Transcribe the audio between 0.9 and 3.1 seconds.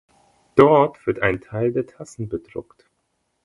wird ein Teil der Tassen bedruckt.